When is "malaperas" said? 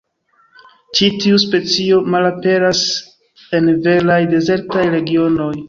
2.15-2.83